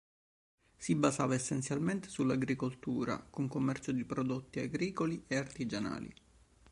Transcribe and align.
Si 0.77 0.95
basava 0.95 1.35
essenzialmente 1.35 2.09
sulla 2.09 2.33
agricoltura, 2.33 3.23
con 3.29 3.47
commercio 3.47 3.91
di 3.91 4.03
prodotti 4.03 4.59
agricoli 4.59 5.25
e 5.27 5.35
artigianali. 5.35 6.13